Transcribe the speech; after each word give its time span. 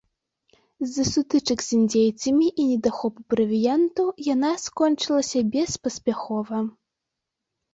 З-за 0.85 1.03
сутычак 1.09 1.59
з 1.65 1.69
індзейцамі 1.79 2.47
і 2.63 2.65
недахопу 2.69 3.27
правіянту 3.35 4.03
яна 4.33 4.51
скончылася 4.65 5.39
беспаспяхова. 5.57 6.57